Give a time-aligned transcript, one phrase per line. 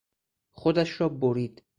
[0.51, 1.63] خودش را برید.